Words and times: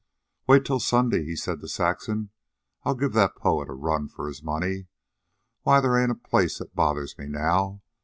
"Wait 0.47 0.65
till 0.65 0.79
Sunday," 0.79 1.23
he 1.23 1.35
said 1.35 1.61
to 1.61 1.67
Saxon. 1.67 2.31
"I'll 2.83 2.95
give 2.95 3.13
that 3.13 3.35
poet 3.35 3.69
a 3.69 3.73
run 3.73 4.07
for 4.07 4.27
his 4.27 4.41
money. 4.41 4.87
Why, 5.61 5.79
they 5.79 5.89
ain't 5.89 6.09
a 6.11 6.15
place 6.15 6.57
that 6.57 6.73
bothers 6.75 7.15
me 7.19 7.27
now. 7.27 7.83